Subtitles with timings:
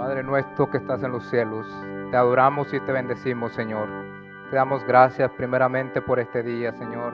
[0.00, 1.66] Padre nuestro que estás en los cielos,
[2.10, 3.86] te adoramos y te bendecimos, Señor.
[4.48, 7.12] Te damos gracias primeramente por este día, Señor,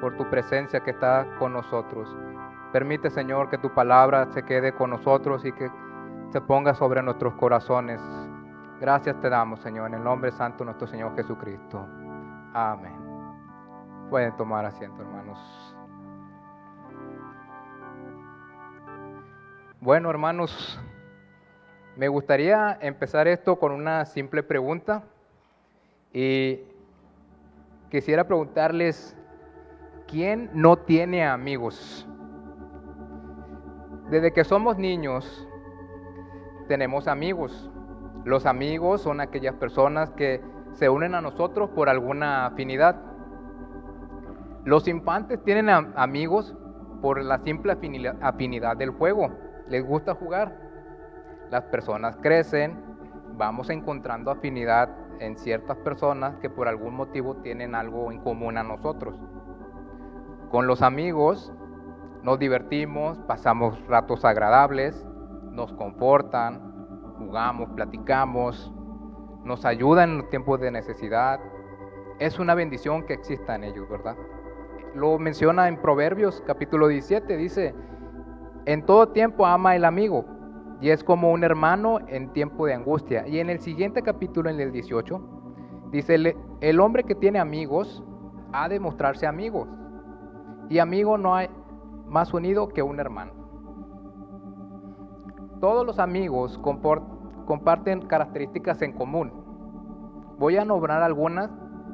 [0.00, 2.08] por tu presencia que está con nosotros.
[2.72, 5.70] Permite, Señor, que tu palabra se quede con nosotros y que
[6.30, 8.00] se ponga sobre nuestros corazones.
[8.80, 11.86] Gracias te damos, Señor, en el nombre santo de nuestro Señor Jesucristo.
[12.54, 12.96] Amén.
[14.08, 15.76] Pueden tomar asiento, hermanos.
[19.82, 20.80] Bueno, hermanos,
[21.96, 25.02] me gustaría empezar esto con una simple pregunta
[26.12, 26.60] y
[27.90, 29.16] quisiera preguntarles,
[30.06, 32.06] ¿quién no tiene amigos?
[34.08, 35.46] Desde que somos niños
[36.66, 37.70] tenemos amigos.
[38.24, 40.40] Los amigos son aquellas personas que
[40.72, 42.96] se unen a nosotros por alguna afinidad.
[44.64, 46.54] Los infantes tienen amigos
[47.02, 49.30] por la simple afinidad del juego.
[49.68, 50.71] Les gusta jugar
[51.52, 52.82] las personas crecen,
[53.36, 54.88] vamos encontrando afinidad
[55.20, 59.14] en ciertas personas que por algún motivo tienen algo en común a nosotros.
[60.50, 61.52] Con los amigos
[62.22, 65.06] nos divertimos, pasamos ratos agradables,
[65.50, 66.72] nos confortan,
[67.18, 68.72] jugamos, platicamos,
[69.44, 71.38] nos ayudan en los tiempos de necesidad.
[72.18, 74.16] Es una bendición que existan ellos, ¿verdad?
[74.94, 77.74] Lo menciona en Proverbios capítulo 17, dice,
[78.64, 80.31] en todo tiempo ama el amigo
[80.82, 83.26] y es como un hermano en tiempo de angustia.
[83.28, 85.20] Y en el siguiente capítulo, en el 18,
[85.92, 88.02] dice, el hombre que tiene amigos
[88.52, 89.68] ha de mostrarse amigos.
[90.68, 91.48] Y amigo no hay
[92.08, 93.32] más unido que un hermano.
[95.60, 99.32] Todos los amigos comparten características en común.
[100.40, 101.48] Voy a nombrar algunas,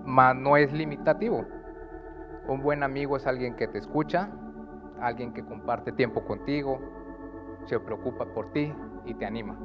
[0.07, 1.45] mas no es limitativo.
[2.49, 4.31] Un buen amigo es alguien que te escucha,
[4.99, 6.81] alguien que comparte tiempo contigo,
[7.69, 8.75] se preocupa por ti
[9.05, 9.57] y te anima.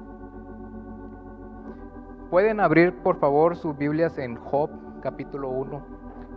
[2.29, 4.69] Pueden abrir por favor sus Biblias en Job
[5.01, 5.85] capítulo 1,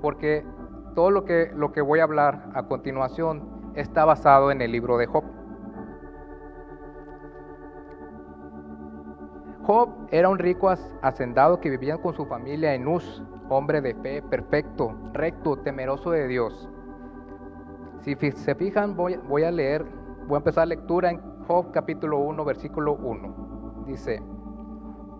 [0.00, 0.47] porque
[0.95, 4.96] todo lo que, lo que voy a hablar a continuación está basado en el libro
[4.98, 5.24] de Job.
[9.64, 14.23] Job era un rico hacendado que vivía con su familia en Uz, hombre de fe,
[14.23, 16.69] perfecto, recto, temeroso de Dios.
[18.02, 19.85] Si se fijan, voy, a leer,
[20.29, 23.84] voy a empezar lectura en Job capítulo 1, versículo 1.
[23.86, 24.20] Dice,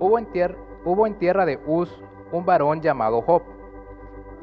[0.01, 3.43] hubo en, tierra, hubo en tierra de Uz un varón llamado Job,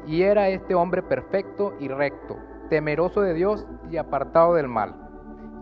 [0.06, 2.36] y era este hombre perfecto y recto,
[2.70, 4.94] temeroso de Dios y apartado del mal.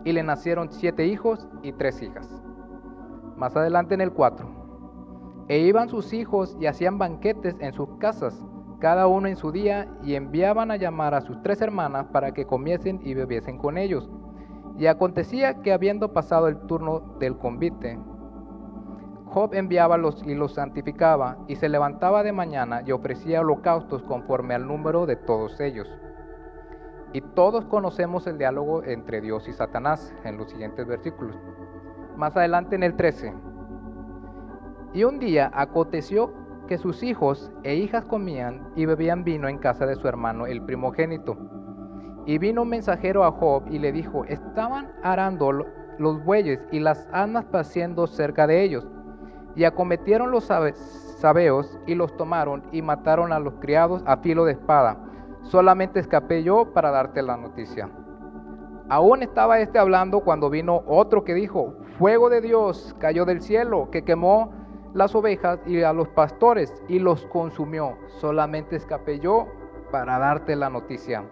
[0.05, 2.41] Y le nacieron siete hijos y tres hijas.
[3.35, 5.45] Más adelante en el 4.
[5.49, 8.45] E iban sus hijos y hacían banquetes en sus casas,
[8.79, 12.45] cada uno en su día, y enviaban a llamar a sus tres hermanas para que
[12.45, 14.09] comiesen y bebiesen con ellos.
[14.77, 17.99] Y acontecía que habiendo pasado el turno del convite,
[19.25, 24.53] Job enviaba los y los santificaba, y se levantaba de mañana y ofrecía holocaustos conforme
[24.53, 25.89] al número de todos ellos.
[27.13, 31.35] Y todos conocemos el diálogo entre Dios y Satanás en los siguientes versículos.
[32.15, 33.33] Más adelante en el 13.
[34.93, 36.31] Y un día aconteció
[36.67, 40.63] que sus hijos e hijas comían y bebían vino en casa de su hermano el
[40.63, 41.37] primogénito.
[42.25, 45.51] Y vino un mensajero a Job y le dijo, estaban arando
[45.97, 48.87] los bueyes y las asnas paciendo cerca de ellos.
[49.55, 54.53] Y acometieron los sabeos y los tomaron y mataron a los criados a filo de
[54.53, 54.97] espada.
[55.41, 57.89] Solamente escapé yo para darte la noticia.
[58.89, 63.89] Aún estaba este hablando cuando vino otro que dijo, fuego de Dios cayó del cielo,
[63.91, 64.51] que quemó
[64.93, 67.97] las ovejas y a los pastores y los consumió.
[68.19, 69.47] Solamente escapé yo
[69.91, 71.23] para darte la noticia.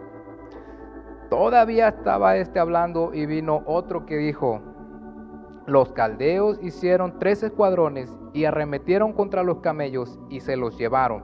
[1.31, 4.59] Todavía estaba este hablando y vino otro que dijo,
[5.65, 11.23] los caldeos hicieron tres escuadrones y arremetieron contra los camellos y se los llevaron.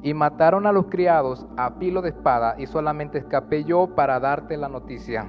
[0.00, 4.56] Y mataron a los criados a filo de espada y solamente escapé yo para darte
[4.56, 5.26] la noticia.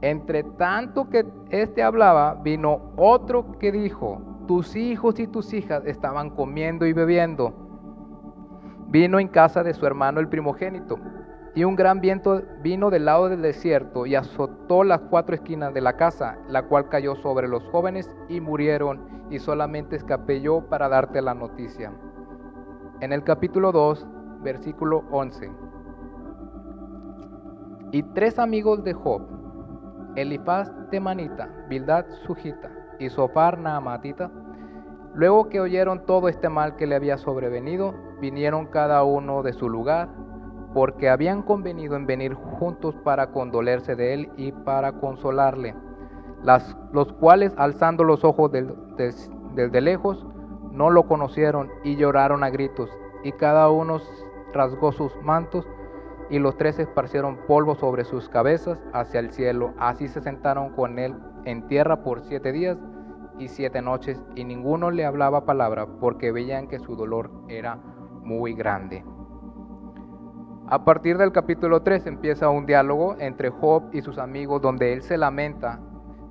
[0.00, 6.30] Entre tanto que éste hablaba, vino otro que dijo, tus hijos y tus hijas estaban
[6.30, 7.52] comiendo y bebiendo.
[8.88, 10.98] Vino en casa de su hermano el primogénito
[11.54, 15.80] y un gran viento vino del lado del desierto y azotó las cuatro esquinas de
[15.80, 19.00] la casa, la cual cayó sobre los jóvenes y murieron,
[19.30, 21.92] y solamente escapé yo para darte la noticia.
[23.00, 24.06] En el capítulo 2,
[24.42, 25.50] versículo 11.
[27.92, 29.22] Y tres amigos de Job,
[30.14, 34.30] Elifaz temanita, Bildad sujita y Sofar naamatita,
[35.14, 39.68] luego que oyeron todo este mal que le había sobrevenido, vinieron cada uno de su
[39.68, 40.08] lugar
[40.74, 45.74] porque habían convenido en venir juntos para condolerse de él y para consolarle.
[46.42, 50.26] las, los cuales alzando los ojos desde lejos,
[50.72, 52.90] no lo conocieron y lloraron a gritos,
[53.22, 53.98] y cada uno
[54.52, 55.66] rasgó sus mantos,
[56.30, 59.74] y los tres esparcieron polvo sobre sus cabezas hacia el cielo.
[59.78, 62.78] Así se sentaron con él en tierra por siete días
[63.38, 67.76] y siete noches, y ninguno le hablaba palabra, porque veían que su dolor era
[68.22, 69.04] muy grande.
[70.72, 75.02] A partir del capítulo 3 empieza un diálogo entre Job y sus amigos donde él
[75.02, 75.80] se lamenta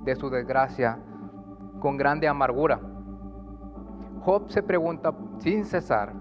[0.02, 0.98] de su desgracia
[1.78, 2.80] con grande amargura.
[4.22, 6.14] Job se pregunta sin cesar,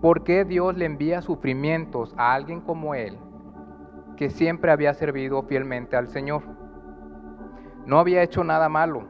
[0.00, 3.18] ¿por qué Dios le envía sufrimientos a alguien como él,
[4.16, 6.42] que siempre había servido fielmente al Señor?
[7.84, 9.02] No había hecho nada malo.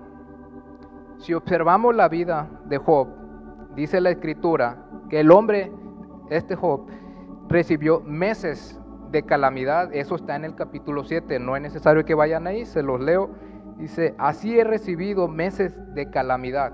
[1.19, 3.07] Si observamos la vida de Job,
[3.75, 4.79] dice la escritura
[5.11, 5.71] que el hombre,
[6.31, 6.87] este Job,
[7.50, 8.81] recibió meses
[9.11, 9.93] de calamidad.
[9.93, 11.38] Eso está en el capítulo 7.
[11.41, 13.31] No es necesario que vayan ahí, se los leo.
[13.76, 16.73] Dice, así he recibido meses de calamidad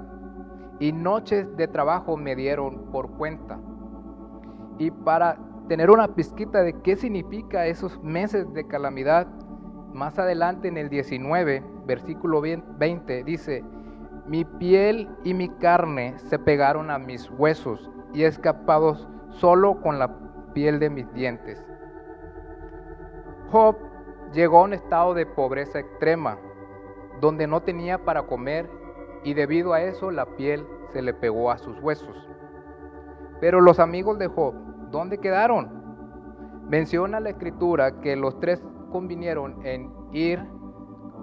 [0.78, 3.58] y noches de trabajo me dieron por cuenta.
[4.78, 5.38] Y para
[5.68, 9.26] tener una pizquita de qué significa esos meses de calamidad,
[9.94, 13.64] más adelante en el 19, versículo 20, dice,
[14.26, 18.96] mi piel y mi carne se pegaron a mis huesos y he escapado
[19.30, 20.25] solo con la
[20.56, 21.62] piel de mis dientes.
[23.50, 23.76] Job
[24.32, 26.38] llegó a un estado de pobreza extrema,
[27.20, 28.66] donde no tenía para comer
[29.22, 32.16] y debido a eso la piel se le pegó a sus huesos.
[33.38, 34.54] Pero los amigos de Job,
[34.90, 35.68] ¿dónde quedaron?
[36.70, 40.42] Menciona la escritura que los tres convinieron en ir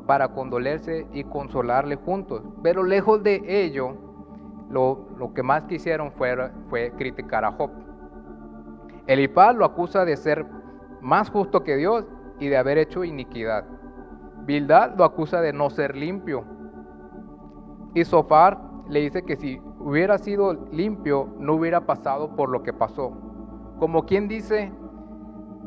[0.06, 3.98] para condolerse y consolarle juntos, pero lejos de ello,
[4.70, 7.83] lo, que más quisieron fue, fue criticar a Job.
[9.08, 10.46] Elipaz lo acusa de ser
[11.02, 12.06] más justo que Dios
[12.40, 13.66] y de haber hecho iniquidad.
[14.46, 16.46] Bildad lo acusa de no ser limpio.
[17.94, 18.60] Y Sofar
[18.90, 23.12] le dice que si hubiera sido limpio no hubiera pasado por lo que pasó.
[23.80, 24.72] Como quien dice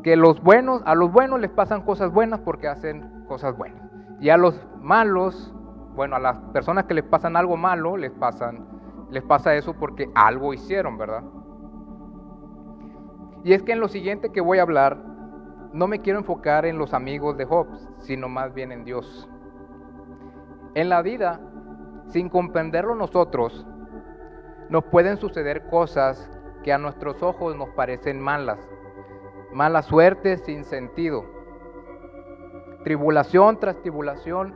[0.03, 3.81] que los buenos, a los buenos les pasan cosas buenas porque hacen cosas buenas.
[4.19, 5.53] Y a los malos,
[5.95, 10.97] bueno, a las personas que les pasan algo malo, les pasa eso porque algo hicieron,
[10.97, 11.23] ¿verdad?
[13.43, 14.97] Y es que en lo siguiente que voy a hablar,
[15.73, 17.67] no me quiero enfocar en los amigos de Job,
[17.99, 19.29] sino más bien en Dios.
[20.73, 21.39] En la vida,
[22.07, 23.65] sin comprenderlo nosotros,
[24.69, 26.29] nos pueden suceder cosas
[26.63, 28.59] que a nuestros ojos nos parecen malas,
[29.53, 31.25] mala suerte sin sentido,
[32.83, 34.53] tribulación tras tribulación.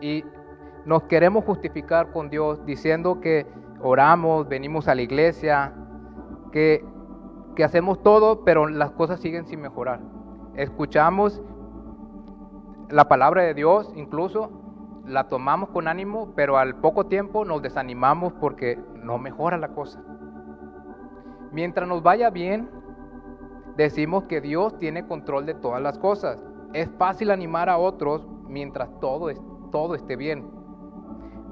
[0.00, 0.24] Y
[0.84, 3.46] nos queremos justificar con Dios diciendo que
[3.80, 5.74] oramos, venimos a la iglesia,
[6.52, 6.84] que
[7.56, 10.00] que hacemos todo, pero las cosas siguen sin mejorar.
[10.54, 11.42] Escuchamos
[12.90, 14.50] la palabra de Dios, incluso
[15.06, 20.02] la tomamos con ánimo, pero al poco tiempo nos desanimamos porque no mejora la cosa.
[21.50, 22.70] Mientras nos vaya bien,
[23.76, 26.44] decimos que Dios tiene control de todas las cosas.
[26.74, 29.30] Es fácil animar a otros mientras todo,
[29.72, 30.50] todo esté bien.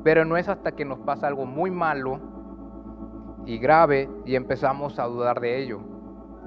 [0.03, 2.21] Pero no es hasta que nos pasa algo muy malo
[3.47, 5.94] y grave y empezamos a dudar de ello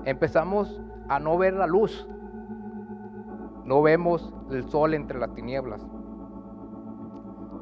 [0.07, 2.07] empezamos a no ver la luz.
[3.65, 5.86] No vemos el sol entre las tinieblas.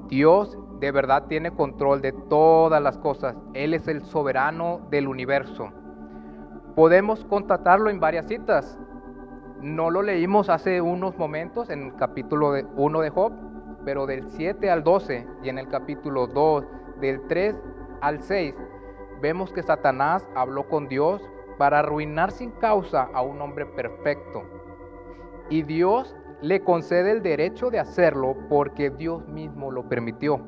[0.08, 3.36] Dios de verdad tiene control de todas las cosas.
[3.56, 5.72] Él es el soberano del universo.
[6.76, 8.78] Podemos constatarlo en varias citas.
[9.62, 13.34] No lo leímos hace unos momentos en el capítulo 1 de Job,
[13.84, 16.64] pero del 7 al 12 y en el capítulo 2,
[17.02, 17.56] del 3
[18.02, 18.54] al 6,
[19.20, 24.44] vemos que Satanás habló con Dios para arruinar sin causa a un hombre perfecto.
[25.50, 30.40] Y Dios le concede el derecho de hacerlo porque Dios mismo lo permitió.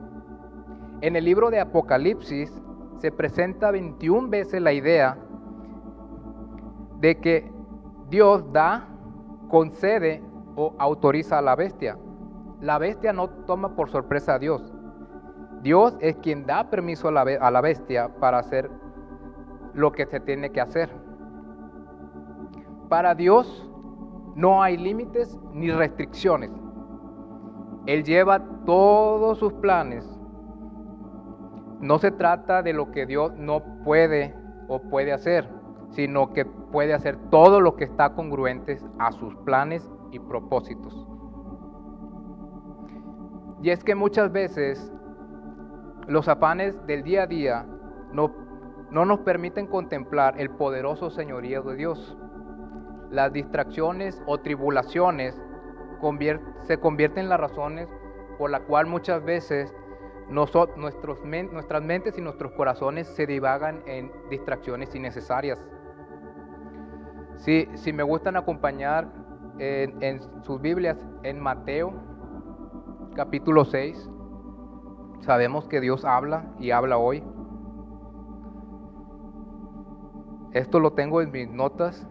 [1.02, 2.52] En el libro de Apocalipsis
[3.00, 5.18] se presenta 21 veces la idea
[7.00, 7.52] de que
[8.10, 8.88] Dios da,
[9.50, 10.24] concede
[10.56, 11.98] o autoriza a la bestia.
[12.62, 14.74] La bestia no toma por sorpresa a Dios.
[15.62, 17.12] Dios es quien da permiso a
[17.52, 18.70] la, bestia para hacer
[19.78, 20.90] lo que se tiene que hacer.
[22.90, 23.70] Para Dios
[24.36, 26.52] no hay límites ni restricciones.
[27.86, 30.04] Él lleva todos sus planes.
[31.80, 34.36] No se trata de lo que Dios no puede
[34.68, 35.48] o puede hacer,
[35.92, 41.08] sino que puede hacer todo lo que está congruente a sus planes y propósitos.
[43.62, 44.92] Y es que muchas veces
[46.08, 47.66] los afanes del día a día
[48.12, 48.47] no
[48.92, 52.18] no nos permiten contemplar el poderoso señorío de Dios.
[53.10, 55.40] Las distracciones o tribulaciones
[56.62, 57.88] se convierten en las razones
[58.38, 59.74] por la cual muchas veces
[60.30, 65.64] nuestras mentes y nuestros corazones se divagan en distracciones innecesarias.
[67.38, 69.08] Si, si me gustan acompañar
[69.60, 71.94] en, en sus Biblias, en Mateo
[73.16, 74.10] capítulo 6,
[75.22, 77.24] sabemos que Dios habla y habla hoy.
[80.58, 82.08] Esto lo tengo en mis notas.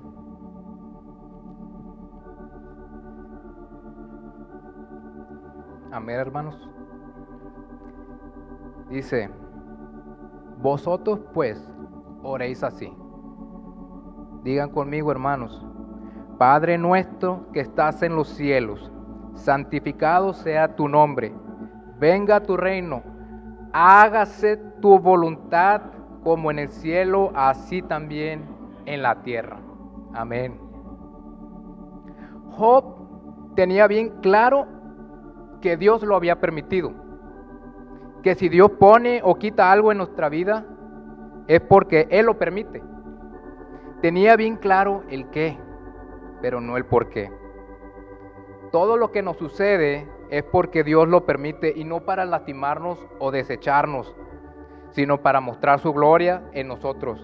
[5.90, 6.70] Amén, hermanos.
[8.88, 9.28] Dice,
[10.58, 11.60] vosotros pues
[12.22, 12.96] oréis así.
[14.44, 15.66] Digan conmigo, hermanos.
[16.38, 18.92] Padre nuestro que estás en los cielos,
[19.34, 21.34] santificado sea tu nombre.
[21.98, 23.02] Venga tu reino.
[23.72, 25.95] Hágase tu voluntad
[26.26, 28.48] como en el cielo, así también
[28.84, 29.60] en la tierra.
[30.12, 30.58] Amén.
[32.50, 34.66] Job tenía bien claro
[35.60, 36.90] que Dios lo había permitido.
[38.24, 40.66] Que si Dios pone o quita algo en nuestra vida,
[41.46, 42.82] es porque Él lo permite.
[44.02, 45.56] Tenía bien claro el qué,
[46.42, 47.30] pero no el por qué.
[48.72, 53.30] Todo lo que nos sucede es porque Dios lo permite y no para lastimarnos o
[53.30, 54.16] desecharnos,
[54.96, 57.20] sino para mostrar su gloria en nosotros.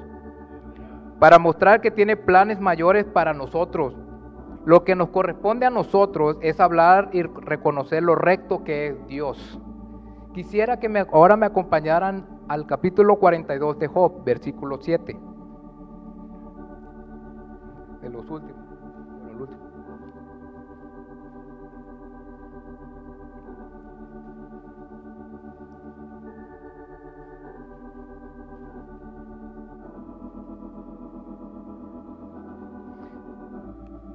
[1.18, 3.94] Para mostrar que tiene planes mayores para nosotros.
[4.66, 9.58] Lo que nos corresponde a nosotros es hablar y reconocer lo recto que es Dios.
[10.34, 15.18] Quisiera que ahora me acompañaran al capítulo 42 de Job, versículo 7.
[18.02, 18.61] De los últimos.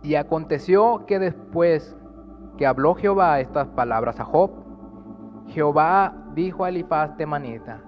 [0.07, 1.93] Y aconteció que después
[2.57, 4.51] que habló Jehová estas palabras a Job,
[5.47, 7.81] Jehová dijo a Elifaz Temanita,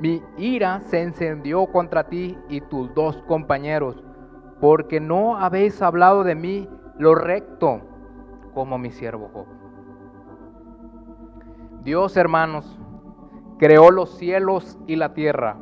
[0.00, 4.00] mi ira se encendió contra ti y tus dos compañeros,
[4.60, 7.80] porque no habéis hablado de mí lo recto
[8.54, 9.46] como mi siervo Job.
[11.82, 12.78] Dios, hermanos,
[13.58, 15.56] creó los cielos y la tierra,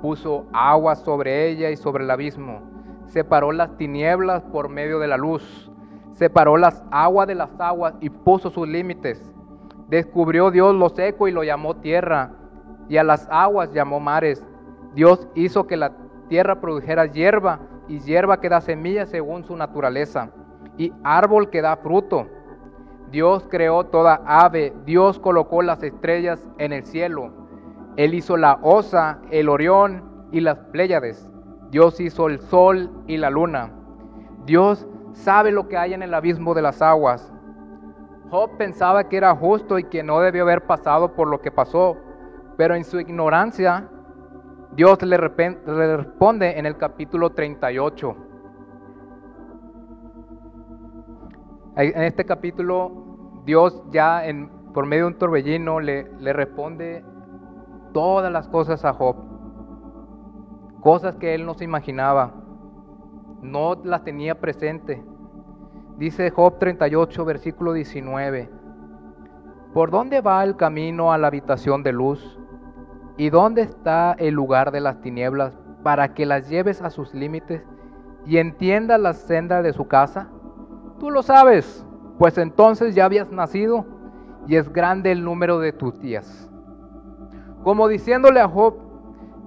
[0.00, 2.72] puso agua sobre ella y sobre el abismo
[3.06, 5.70] separó las tinieblas por medio de la luz,
[6.14, 9.30] separó las aguas de las aguas y puso sus límites.
[9.88, 12.32] Descubrió Dios lo seco y lo llamó tierra,
[12.88, 14.44] y a las aguas llamó mares.
[14.94, 15.92] Dios hizo que la
[16.28, 20.30] tierra produjera hierba, y hierba que da semilla según su naturaleza,
[20.78, 22.26] y árbol que da fruto.
[23.10, 27.30] Dios creó toda ave, Dios colocó las estrellas en el cielo.
[27.96, 31.28] Él hizo la osa, el orión y las pléyades.
[31.72, 33.72] Dios hizo el sol y la luna.
[34.44, 37.32] Dios sabe lo que hay en el abismo de las aguas.
[38.30, 41.96] Job pensaba que era justo y que no debió haber pasado por lo que pasó,
[42.58, 43.88] pero en su ignorancia
[44.76, 48.16] Dios le, responde en el capítulo 38.
[51.76, 52.92] En este capítulo
[53.46, 54.22] Dios ya
[54.74, 57.02] por medio de un torbellino le responde
[57.94, 59.31] todas las cosas a Job
[60.82, 62.32] cosas que él no se imaginaba,
[63.40, 65.02] no las tenía presente.
[65.96, 68.50] Dice Job 38, versículo 19,
[69.72, 72.38] ¿por dónde va el camino a la habitación de luz?
[73.16, 77.62] ¿Y dónde está el lugar de las tinieblas para que las lleves a sus límites
[78.26, 80.30] y entiendas la senda de su casa?
[80.98, 81.86] Tú lo sabes,
[82.18, 83.86] pues entonces ya habías nacido
[84.48, 86.50] y es grande el número de tus días.
[87.62, 88.91] Como diciéndole a Job,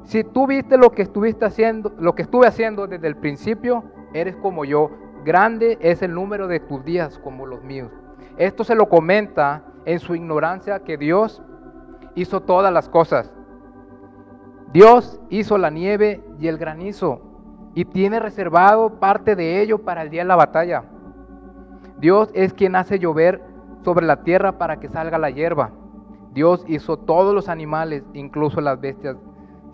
[0.06, 3.84] si tú viste lo que estuviste haciendo, lo que estuve haciendo desde el principio,
[4.14, 4.92] eres como yo.
[5.24, 7.92] Grande es el número de tus días como los míos.
[8.38, 11.42] Esto se lo comenta en su ignorancia que Dios
[12.14, 13.34] hizo todas las cosas.
[14.72, 17.22] Dios hizo la nieve y el granizo
[17.74, 20.84] y tiene reservado parte de ello para el día de la batalla.
[21.98, 23.42] Dios es quien hace llover
[23.84, 25.72] sobre la tierra para que salga la hierba.
[26.34, 29.16] Dios hizo todos los animales, incluso las bestias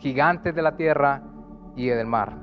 [0.01, 1.22] gigantes de la tierra
[1.75, 2.34] y del mar.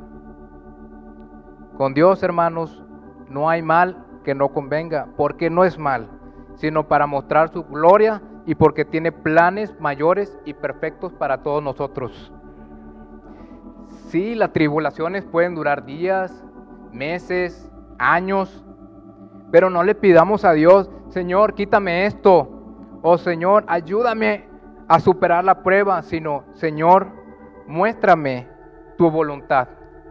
[1.76, 2.82] Con Dios, hermanos,
[3.28, 6.08] no hay mal que no convenga, porque no es mal,
[6.54, 12.32] sino para mostrar su gloria y porque tiene planes mayores y perfectos para todos nosotros.
[14.08, 16.44] Sí, las tribulaciones pueden durar días,
[16.92, 18.64] meses, años,
[19.50, 22.48] pero no le pidamos a Dios, Señor, quítame esto,
[23.02, 24.48] o Señor, ayúdame
[24.88, 27.17] a superar la prueba, sino, Señor,
[27.68, 28.48] muéstrame
[28.96, 29.68] tu voluntad.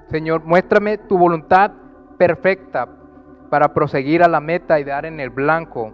[0.09, 1.71] Señor, muéstrame tu voluntad
[2.17, 2.87] perfecta
[3.49, 5.91] para proseguir a la meta y dar en el blanco.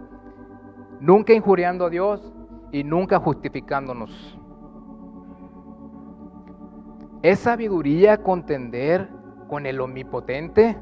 [1.00, 2.32] nunca injuriando a Dios
[2.70, 4.38] y nunca justificándonos.
[7.22, 9.08] ¿Es sabiduría contender
[9.48, 10.78] con el omnipotente?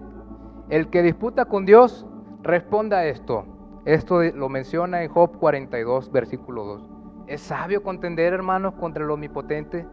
[0.68, 2.06] El que disputa con Dios,
[2.42, 3.46] responda a esto.
[3.84, 6.90] Esto lo menciona en Job 42, versículo 2.
[7.26, 9.86] ¿Es sabio contender, hermanos, contra el omnipotente?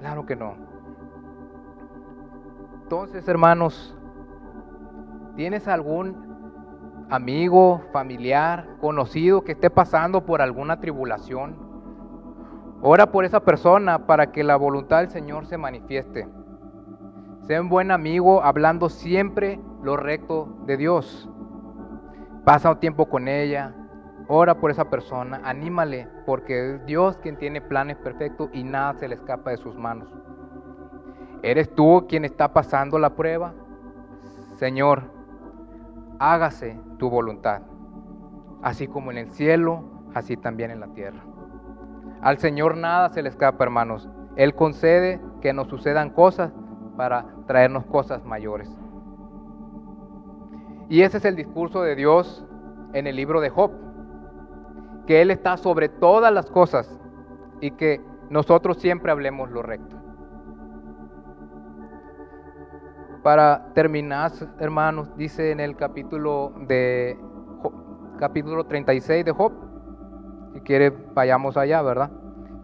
[0.00, 0.54] Claro que no.
[2.82, 3.96] Entonces, hermanos,
[5.36, 11.54] ¿tienes algún amigo, familiar, conocido que esté pasando por alguna tribulación?
[12.82, 16.26] Ora por esa persona para que la voluntad del Señor se manifieste.
[17.42, 21.28] Sea un buen amigo hablando siempre lo recto de Dios.
[22.44, 23.74] Pasa un tiempo con ella,
[24.32, 29.08] ora por esa persona, anímale, porque es Dios quien tiene planes perfectos y nada se
[29.08, 30.08] le escapa de sus manos.
[31.42, 33.54] ¿Eres tú quien está pasando la prueba?
[34.54, 35.02] Señor,
[36.20, 37.62] hágase tu voluntad,
[38.62, 39.82] así como en el cielo,
[40.14, 41.24] así también en la tierra.
[42.22, 44.08] Al Señor nada se le escapa, hermanos.
[44.36, 46.52] Él concede que nos sucedan cosas
[46.96, 48.70] para traernos cosas mayores.
[50.88, 52.46] Y ese es el discurso de Dios
[52.92, 53.72] en el libro de Job,
[55.10, 56.96] que Él está sobre todas las cosas
[57.60, 59.96] y que nosotros siempre hablemos lo recto.
[63.24, 67.18] Para terminar, hermanos, dice en el capítulo de
[68.20, 69.52] capítulo 36 de Job,
[70.54, 72.12] si quiere vayamos allá, ¿verdad?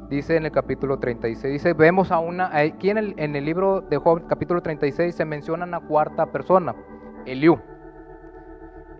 [0.08, 3.80] Dice en el capítulo 36, dice, vemos a una, aquí en el, en el libro
[3.80, 6.76] de Job, capítulo 36, se menciona una cuarta persona,
[7.24, 7.58] Eliú.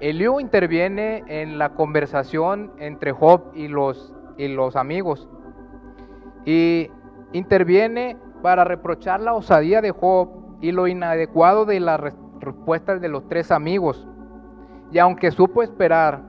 [0.00, 5.28] Eliú interviene en la conversación entre Job y los, y los amigos.
[6.44, 6.90] Y
[7.32, 10.28] interviene para reprochar la osadía de Job
[10.60, 12.00] y lo inadecuado de las
[12.40, 14.06] respuestas de los tres amigos.
[14.92, 16.22] Y aunque supo esperar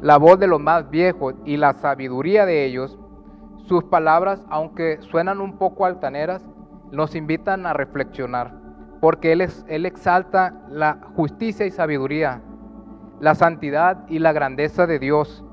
[0.00, 2.98] la voz de los más viejos y la sabiduría de ellos,
[3.66, 6.44] sus palabras, aunque suenan un poco altaneras,
[6.90, 8.52] nos invitan a reflexionar,
[9.00, 12.42] porque él, él exalta la justicia y sabiduría,
[13.22, 15.44] la santidad y la grandeza de Dios.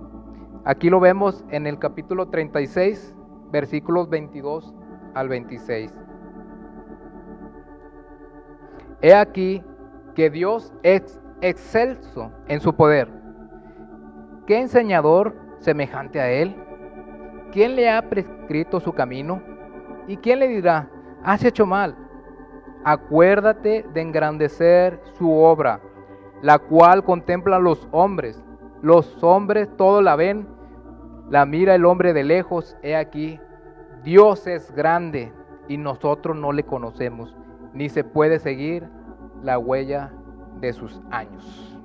[0.66, 3.16] Aquí lo vemos en el capítulo 36,
[3.52, 4.74] versículos 22
[5.14, 5.94] al 26.
[9.04, 9.64] He aquí
[10.16, 13.08] que Dios es excelso en su poder.
[14.48, 16.56] ¿Qué enseñador semejante a Él?
[17.52, 19.44] ¿Quién le ha prescrito su camino?
[20.08, 20.90] ¿Y quién le dirá,
[21.24, 21.96] has hecho mal?
[22.84, 25.80] Acuérdate de engrandecer su obra,
[26.42, 28.44] la cual contempla los hombres.
[28.82, 30.48] Los hombres todo la ven,
[31.30, 32.78] la mira el hombre de lejos.
[32.82, 33.40] He aquí,
[34.04, 35.34] Dios es grande
[35.68, 37.36] y nosotros no le conocemos
[37.74, 38.90] ni se puede seguir
[39.44, 40.12] la huella
[40.60, 41.78] de sus años.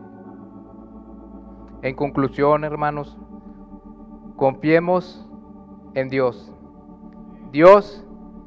[1.83, 3.19] En conclusión, hermanos,
[4.37, 5.29] confiemos
[5.95, 6.53] en Dios.
[7.53, 8.05] Dios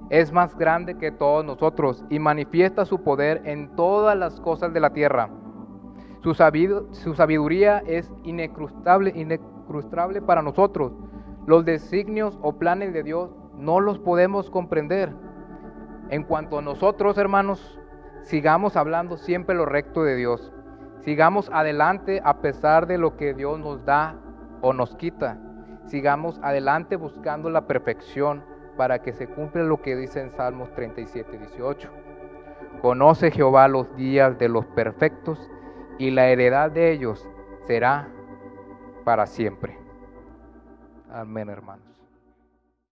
[0.10, 4.80] es más grande que todos nosotros y manifiesta su poder en todas las cosas de
[4.80, 5.30] la tierra.
[6.21, 10.93] Su, sabiduría es inecrustable, inecrustable para nosotros.
[11.45, 15.13] Los designios o planes de Dios no los podemos comprender
[16.10, 17.80] en cuanto a nosotros, hermanos,
[18.23, 20.53] sigamos hablando siempre lo recto de Dios.
[21.01, 24.15] Sigamos adelante a pesar de lo que Dios nos da
[24.62, 25.38] o nos quita.
[25.86, 28.43] Sigamos adelante buscando la perfección
[28.77, 31.89] para que se cumpla lo que dice en Salmos 37, 18.
[32.82, 35.49] Conoce Jehová los días de los perfectos
[35.98, 37.28] y la heredad de ellos
[37.66, 38.08] será
[39.04, 39.78] para siempre.
[41.10, 41.87] Amén, hermanos.